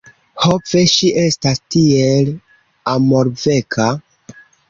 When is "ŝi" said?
0.93-1.09